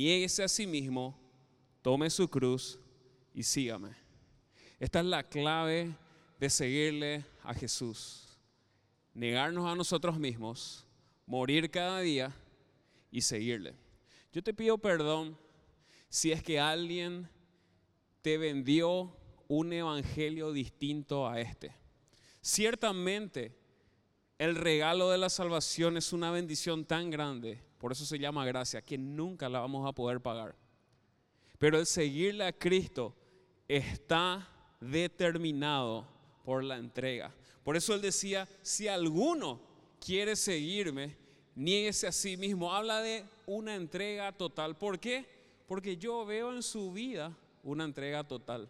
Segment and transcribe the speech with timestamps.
[0.00, 1.18] Niéguese a sí mismo,
[1.82, 2.78] tome su cruz
[3.34, 3.96] y sígame.
[4.78, 5.92] Esta es la clave
[6.38, 8.28] de seguirle a Jesús.
[9.12, 10.86] Negarnos a nosotros mismos,
[11.26, 12.32] morir cada día
[13.10, 13.74] y seguirle.
[14.32, 15.36] Yo te pido perdón
[16.08, 17.28] si es que alguien
[18.22, 19.16] te vendió
[19.48, 21.74] un evangelio distinto a este.
[22.40, 23.57] Ciertamente,
[24.38, 28.82] el regalo de la salvación es una bendición tan grande, por eso se llama gracia,
[28.82, 30.54] que nunca la vamos a poder pagar.
[31.58, 33.14] Pero el seguirle a Cristo
[33.66, 34.48] está
[34.80, 36.06] determinado
[36.44, 37.34] por la entrega.
[37.64, 39.60] Por eso él decía, si alguno
[40.00, 41.16] quiere seguirme,
[41.56, 42.72] niéguese a sí mismo.
[42.72, 44.76] Habla de una entrega total.
[44.76, 45.26] ¿Por qué?
[45.66, 48.68] Porque yo veo en su vida una entrega total.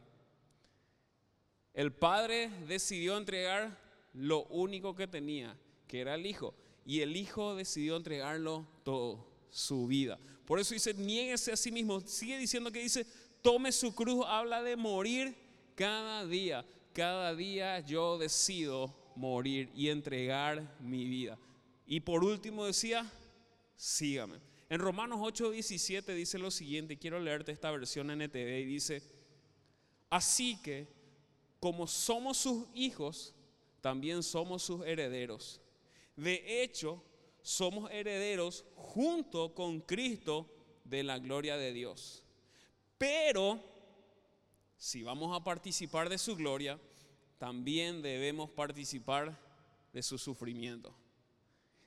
[1.74, 3.78] El padre decidió entregar
[4.18, 6.54] lo único que tenía, que era el hijo.
[6.84, 10.18] Y el hijo decidió entregarlo todo, su vida.
[10.45, 12.00] Por eso dice, niéguese a sí mismo.
[12.00, 13.06] Sigue diciendo que dice,
[13.42, 14.24] tome su cruz.
[14.26, 15.37] Habla de morir
[15.74, 16.65] cada día.
[16.93, 21.38] Cada día yo decido morir y entregar mi vida.
[21.87, 23.10] Y por último decía,
[23.76, 24.40] sígame.
[24.68, 29.02] En Romanos 8:17 dice lo siguiente, quiero leerte esta versión NTV y dice,
[30.10, 30.88] así que
[31.60, 33.34] como somos sus hijos,
[33.80, 35.60] también somos sus herederos.
[36.16, 37.02] De hecho,
[37.43, 40.46] somos herederos junto con Cristo
[40.84, 42.24] de la gloria de Dios.
[42.96, 43.60] Pero,
[44.76, 46.79] si vamos a participar de su gloria,
[47.38, 49.38] también debemos participar
[49.93, 50.95] de su sufrimiento.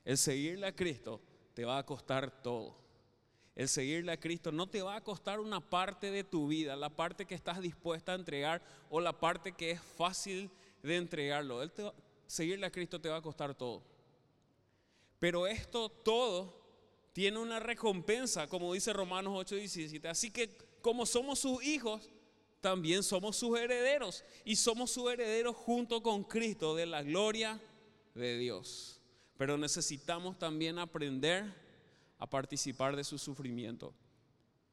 [0.04, 1.20] El seguirle a Cristo
[1.54, 2.82] te va a costar todo.
[3.54, 6.88] El seguirle a Cristo no te va a costar una parte de tu vida, la
[6.88, 10.50] parte que estás dispuesta a entregar o la parte que es fácil
[10.82, 11.60] de entregarlo.
[12.26, 13.82] seguirle a Cristo te va a costar todo.
[15.18, 16.60] Pero esto todo
[17.12, 20.08] tiene una recompensa, como dice Romanos 8:17.
[20.08, 22.10] Así que como somos sus hijos,
[22.60, 24.24] también somos sus herederos.
[24.44, 27.60] Y somos sus herederos junto con Cristo de la gloria
[28.14, 29.02] de Dios
[29.42, 31.52] pero necesitamos también aprender
[32.16, 33.92] a participar de su sufrimiento.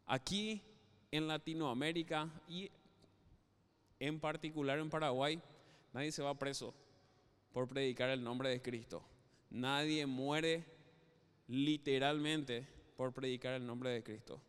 [0.06, 0.62] Aquí
[1.10, 2.70] en Latinoamérica y
[4.00, 5.42] en particular en Paraguay,
[5.94, 6.74] nadie se va preso
[7.52, 9.04] por predicar el nombre de Cristo.
[9.50, 10.66] Nadie muere
[11.48, 14.42] literalmente por predicar el nombre de Cristo.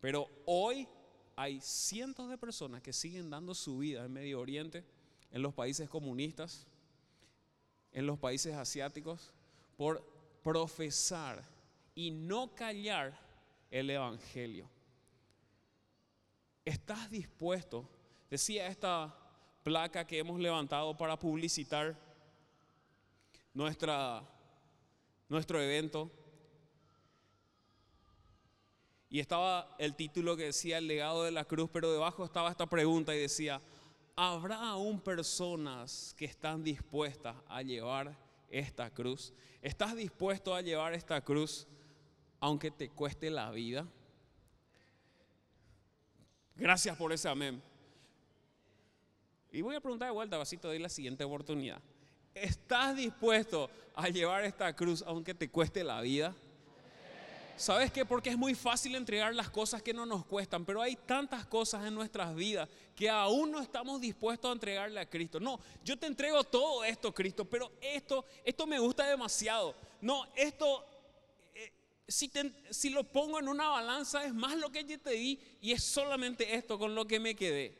[0.00, 0.86] Pero hoy
[1.34, 4.84] hay cientos de personas que siguen dando su vida en Medio Oriente,
[5.30, 6.66] en los países comunistas,
[7.92, 9.32] en los países asiáticos
[9.76, 10.04] por
[10.42, 11.44] profesar
[11.94, 13.18] y no callar
[13.70, 14.68] el Evangelio.
[16.64, 17.88] ¿Estás dispuesto?
[18.30, 19.16] Decía esta
[19.68, 21.94] placa que hemos levantado para publicitar
[23.52, 24.26] nuestra,
[25.28, 26.10] nuestro evento.
[29.10, 32.64] Y estaba el título que decía el legado de la cruz, pero debajo estaba esta
[32.66, 33.60] pregunta y decía,
[34.16, 38.16] ¿habrá aún personas que están dispuestas a llevar
[38.48, 39.34] esta cruz?
[39.60, 41.66] ¿Estás dispuesto a llevar esta cruz
[42.40, 43.86] aunque te cueste la vida?
[46.56, 47.62] Gracias por ese amén.
[49.50, 51.80] Y voy a preguntar de vuelta, te doy la siguiente oportunidad.
[52.34, 56.34] ¿Estás dispuesto a llevar esta cruz aunque te cueste la vida?
[57.56, 58.04] ¿Sabes qué?
[58.04, 61.84] Porque es muy fácil entregar las cosas que no nos cuestan, pero hay tantas cosas
[61.86, 65.40] en nuestras vidas que aún no estamos dispuestos a entregarle a Cristo.
[65.40, 69.74] No, yo te entrego todo esto, Cristo, pero esto, esto me gusta demasiado.
[70.00, 70.84] No, esto,
[71.52, 71.72] eh,
[72.06, 72.30] si,
[72.70, 75.82] si lo pongo en una balanza, es más lo que yo te di y es
[75.82, 77.76] solamente esto con lo que me quedé.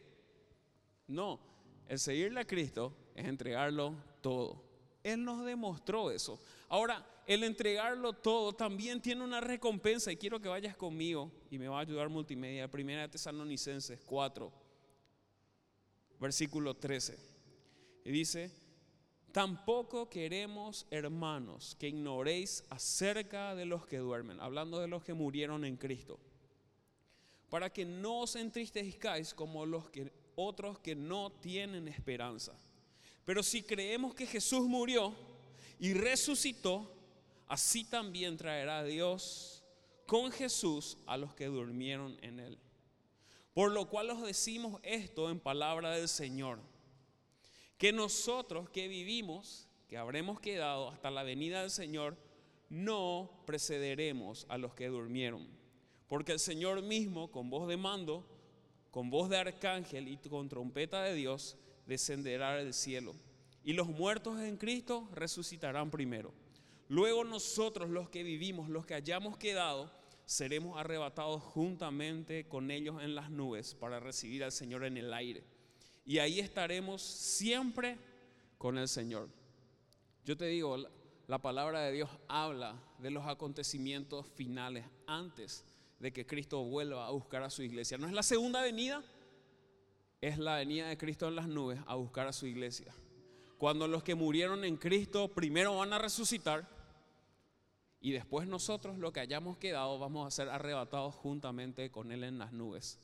[1.06, 1.38] No,
[1.88, 4.62] el seguirle a Cristo es entregarlo todo.
[5.02, 6.38] Él nos demostró eso.
[6.68, 11.68] Ahora, el entregarlo todo también tiene una recompensa y quiero que vayas conmigo y me
[11.68, 12.70] va a ayudar multimedia.
[12.70, 14.52] Primera de Tesalonicenses 4,
[16.20, 17.18] versículo 13.
[18.04, 18.50] Y dice,
[19.32, 25.64] tampoco queremos, hermanos, que ignoréis acerca de los que duermen, hablando de los que murieron
[25.64, 26.18] en Cristo,
[27.48, 32.56] para que no os entristezcáis como los que, otros que no tienen esperanza.
[33.24, 35.12] Pero si creemos que Jesús murió
[35.80, 36.94] y resucitó,
[37.48, 39.64] así también traerá Dios
[40.06, 42.58] con Jesús a los que durmieron en él.
[43.52, 46.60] Por lo cual os decimos esto en palabra del Señor,
[47.76, 52.16] que nosotros que vivimos, que habremos quedado hasta la venida del Señor,
[52.68, 55.48] no precederemos a los que durmieron.
[56.06, 58.37] Porque el Señor mismo, con voz de mando,
[58.98, 61.56] con voz de arcángel y con trompeta de Dios,
[61.86, 63.14] descenderá del cielo.
[63.62, 66.34] Y los muertos en Cristo resucitarán primero.
[66.88, 69.88] Luego nosotros los que vivimos, los que hayamos quedado,
[70.26, 75.44] seremos arrebatados juntamente con ellos en las nubes para recibir al Señor en el aire.
[76.04, 77.98] Y ahí estaremos siempre
[78.58, 79.28] con el Señor.
[80.24, 80.76] Yo te digo,
[81.28, 85.64] la palabra de Dios habla de los acontecimientos finales antes
[85.98, 87.98] de que Cristo vuelva a buscar a su iglesia.
[87.98, 89.02] No es la segunda venida,
[90.20, 92.94] es la venida de Cristo en las nubes a buscar a su iglesia.
[93.56, 96.68] Cuando los que murieron en Cristo primero van a resucitar
[98.00, 102.38] y después nosotros, lo que hayamos quedado, vamos a ser arrebatados juntamente con Él en
[102.38, 103.00] las nubes.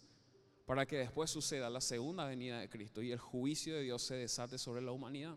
[0.66, 4.14] Para que después suceda la segunda venida de Cristo y el juicio de Dios se
[4.14, 5.36] desate sobre la humanidad.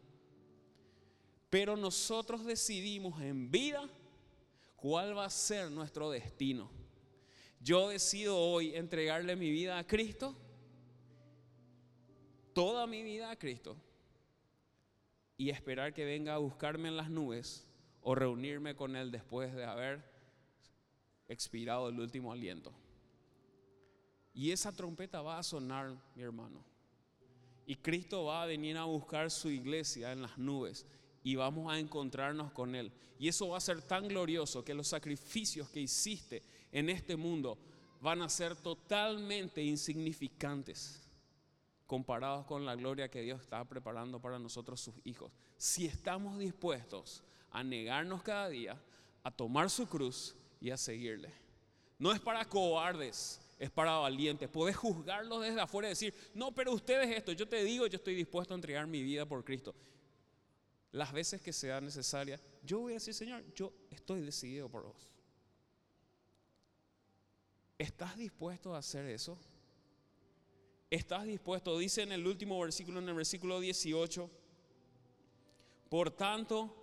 [1.50, 3.90] Pero nosotros decidimos en vida
[4.76, 6.70] cuál va a ser nuestro destino.
[7.60, 10.36] Yo decido hoy entregarle mi vida a Cristo,
[12.54, 13.76] toda mi vida a Cristo,
[15.38, 17.68] y esperar que venga a buscarme en las nubes
[18.02, 20.04] o reunirme con Él después de haber
[21.28, 22.74] expirado el último aliento.
[24.34, 26.64] Y esa trompeta va a sonar, mi hermano.
[27.66, 30.86] Y Cristo va a venir a buscar su iglesia en las nubes
[31.24, 32.92] y vamos a encontrarnos con Él.
[33.20, 37.58] Y eso va a ser tan glorioso que los sacrificios que hiciste en este mundo
[38.02, 41.02] van a ser totalmente insignificantes
[41.86, 45.32] comparados con la gloria que Dios está preparando para nosotros sus hijos.
[45.58, 48.80] Si estamos dispuestos a negarnos cada día,
[49.24, 51.32] a tomar su cruz y a seguirle.
[51.98, 54.50] No es para cobardes, es para valientes.
[54.50, 58.16] Puedes juzgarlos desde afuera y decir, no, pero ustedes esto, yo te digo, yo estoy
[58.16, 59.74] dispuesto a entregar mi vida por Cristo.
[60.92, 65.17] Las veces que sea necesaria, yo voy a decir, Señor, yo estoy decidido por vos.
[67.78, 69.38] ¿Estás dispuesto a hacer eso?
[70.90, 71.78] ¿Estás dispuesto?
[71.78, 74.30] Dice en el último versículo, en el versículo 18,
[75.90, 76.74] por tanto,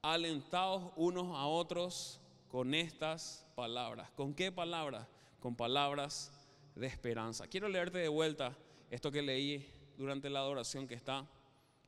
[0.00, 4.10] alentados unos a otros con estas palabras.
[4.12, 5.06] ¿Con qué palabras?
[5.40, 6.32] Con palabras
[6.74, 7.46] de esperanza.
[7.46, 8.56] Quiero leerte de vuelta
[8.90, 11.26] esto que leí durante la adoración que está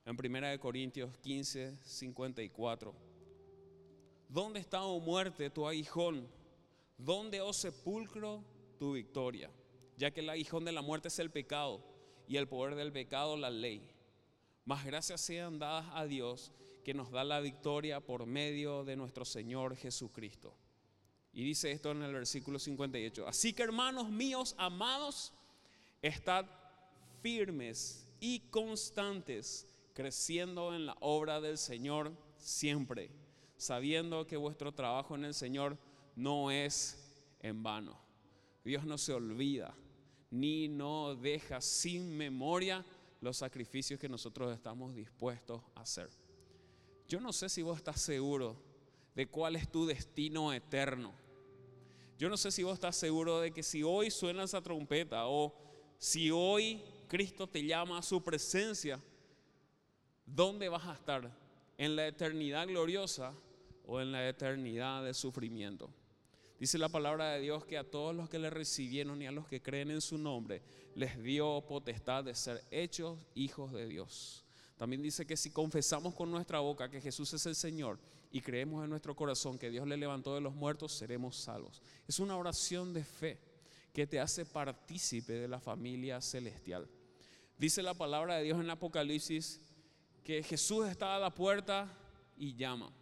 [0.05, 2.95] en 1 Corintios 15, 54.
[4.29, 6.29] ¿Dónde está, oh muerte, tu aguijón?
[6.99, 8.45] ¿Dónde, oh sepulcro,
[8.79, 9.50] tu victoria?
[9.97, 11.81] Ya que el aguijón de la muerte es el pecado
[12.27, 13.89] y el poder del pecado la ley.
[14.65, 16.53] Más gracias sean dadas a Dios
[16.85, 20.55] que nos da la victoria por medio de nuestro Señor Jesucristo.
[21.33, 23.29] Y dice esto en el versículo 58.
[23.29, 25.33] Así que hermanos míos, amados,
[26.03, 26.47] estad
[27.23, 33.11] firmes y constantes, creciendo en la obra del Señor siempre,
[33.56, 35.79] sabiendo que vuestro trabajo en el Señor
[36.19, 36.99] no es
[37.41, 37.97] en vano.
[38.65, 39.75] Dios no se olvida
[40.31, 42.85] ni no deja sin memoria
[43.20, 46.11] los sacrificios que nosotros estamos dispuestos a hacer.
[47.09, 48.56] Yo no sé si vos estás seguro
[49.15, 51.12] de cuál es tu destino eterno.
[52.19, 55.55] Yo no sé si vos estás seguro de que si hoy suena esa trompeta o
[55.99, 59.00] si hoy Cristo te llama a su presencia,
[60.26, 61.32] ¿dónde vas a estar?
[61.79, 63.32] ¿En la eternidad gloriosa
[63.87, 65.91] o en la eternidad de sufrimiento?
[66.59, 69.47] Dice la palabra de Dios que a todos los que le recibieron y a los
[69.47, 70.63] que creen en su nombre
[70.97, 74.45] les dio potestad de ser hechos hijos de Dios.
[74.77, 77.99] También dice que si confesamos con nuestra boca que Jesús es el Señor
[78.33, 81.81] y creemos en nuestro corazón que Dios le levantó de los muertos, seremos salvos.
[82.07, 83.39] Es una oración de fe
[83.93, 86.88] que te hace partícipe de la familia celestial.
[87.57, 89.61] Dice la palabra de Dios en Apocalipsis
[90.25, 91.88] que Jesús está a la puerta
[92.37, 92.93] y llama.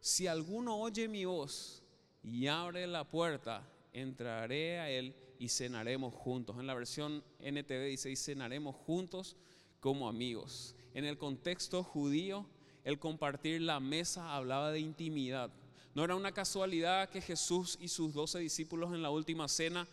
[0.00, 1.83] Si alguno oye mi voz
[2.24, 6.56] y abre la puerta, entraré a él y cenaremos juntos.
[6.58, 9.36] En la versión NTV dice, y cenaremos juntos
[9.80, 10.74] como amigos.
[10.94, 12.46] En el contexto judío,
[12.82, 15.50] el compartir la mesa hablaba de intimidad.
[15.94, 19.86] No era una casualidad que Jesús y sus doce discípulos en la última cena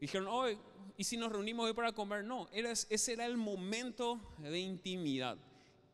[0.00, 0.58] dijeron, hoy,
[0.96, 2.24] ¿y si nos reunimos hoy para comer?
[2.24, 5.36] No, ese era el momento de intimidad.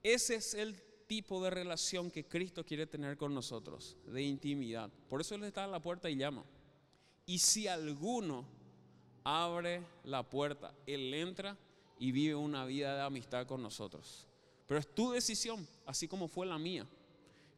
[0.03, 0.75] Ese es el
[1.09, 4.91] tipo de relación que Cristo quiere tener con nosotros, de intimidad.
[5.09, 6.45] Por eso Él está a la puerta y llama.
[7.27, 8.47] Y si alguno
[9.25, 11.57] abre la puerta, Él entra
[11.99, 14.29] y vive una vida de amistad con nosotros.
[14.67, 16.87] Pero es tu decisión, así como fue la mía.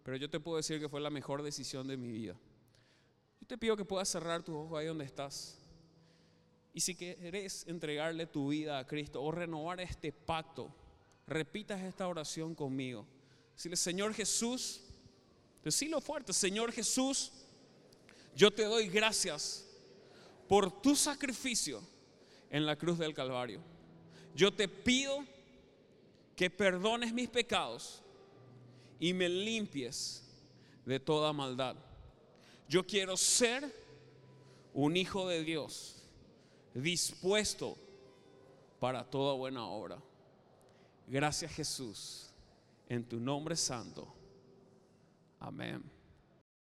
[0.04, 2.36] Pero yo te puedo decir que fue la mejor decisión de mi vida.
[3.40, 5.58] Yo te pido que puedas cerrar tus ojos ahí donde estás.
[6.72, 10.72] Y si querés entregarle tu vida a Cristo o renovar este pacto,
[11.26, 13.06] repitas esta oración conmigo.
[13.62, 14.80] Dile, Señor Jesús,
[15.62, 17.30] decilo fuerte, Señor Jesús,
[18.34, 19.66] yo te doy gracias
[20.48, 21.82] por tu sacrificio
[22.48, 23.60] en la cruz del Calvario.
[24.34, 25.24] Yo te pido
[26.34, 28.02] que perdones mis pecados
[28.98, 30.24] y me limpies
[30.86, 31.76] de toda maldad.
[32.68, 33.70] Yo quiero ser
[34.72, 36.02] un hijo de Dios,
[36.72, 37.76] dispuesto
[38.78, 40.02] para toda buena obra.
[41.06, 42.29] Gracias Jesús,
[42.90, 44.12] en tu nombre santo.
[45.38, 45.80] Amén.